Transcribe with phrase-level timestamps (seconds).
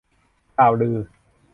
[0.57, 0.97] ข่าวลือ